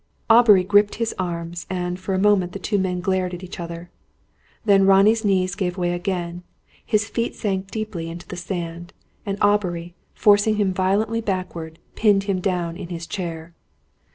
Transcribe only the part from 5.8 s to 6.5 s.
again;